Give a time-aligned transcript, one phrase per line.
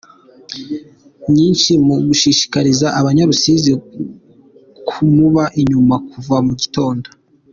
[1.35, 3.71] nyinshi mu gushishikariza abanya Rusizi
[4.87, 7.07] kumuba inyuma kuva mu gitondo.